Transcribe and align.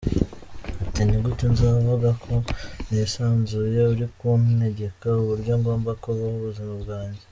Ati 0.87 1.01
“Ni 1.05 1.17
gute 1.23 1.45
nzavuga 1.53 2.09
ko 2.23 2.33
nisanzuye 2.89 3.81
uri 3.93 4.05
kuntegeka 4.17 5.07
uburyo 5.21 5.53
ngomba 5.59 5.89
kubaho 6.03 6.35
ubuzima 6.39 6.73
bwanjye. 6.83 7.19